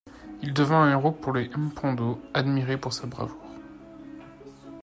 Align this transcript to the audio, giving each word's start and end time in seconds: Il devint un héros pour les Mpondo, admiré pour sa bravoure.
Il 0.41 0.51
devint 0.55 0.81
un 0.81 0.89
héros 0.93 1.11
pour 1.11 1.31
les 1.31 1.47
Mpondo, 1.49 2.19
admiré 2.33 2.75
pour 2.75 2.91
sa 2.91 3.05
bravoure. 3.05 3.37